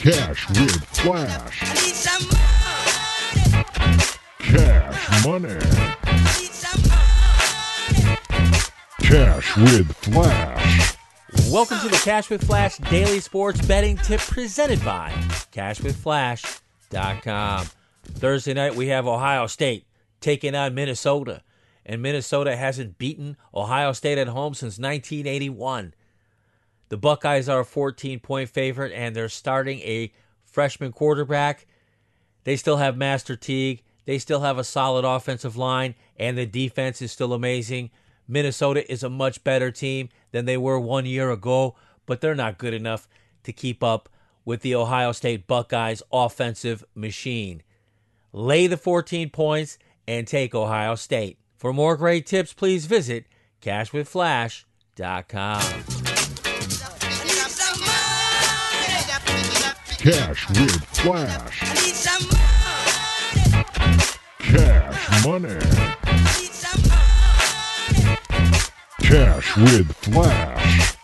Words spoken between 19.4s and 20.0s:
State